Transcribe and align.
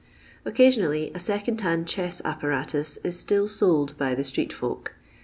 Occasionally, 0.45 1.11
a 1.13 1.19
second 1.19 1.61
hand 1.61 1.87
chess 1.87 2.23
apparatus 2.25 2.97
is 3.03 3.19
still 3.19 3.47
sold 3.47 3.95
by 3.99 4.15
the 4.15 4.23
street 4.23 4.51
folk. 4.51 4.95